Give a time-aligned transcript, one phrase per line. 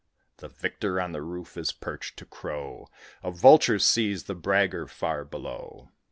[0.37, 2.87] The victor on the roof is perched, to crow;
[3.21, 5.89] A vulture sees the bragger far below.